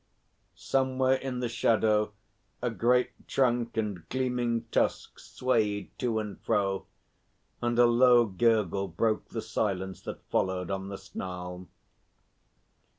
[0.55, 2.11] Somewhere in the shadow,
[2.59, 6.87] a great trunk and gleaming tusks swayed to and fro,
[7.61, 11.67] and a low gurgle broke the silence that followed on the snarl.